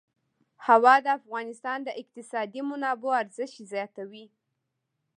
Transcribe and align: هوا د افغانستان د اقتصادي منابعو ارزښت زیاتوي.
هوا 0.67 0.95
د 1.05 1.07
افغانستان 1.19 1.79
د 1.83 1.89
اقتصادي 2.01 2.61
منابعو 2.69 3.19
ارزښت 3.21 3.57
زیاتوي. 3.71 4.25